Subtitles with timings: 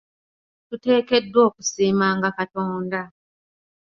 [0.67, 3.01] Tuteekeddwa okusiimanga Katonda.